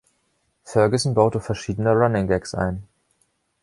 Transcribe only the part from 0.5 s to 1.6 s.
Ferguson baute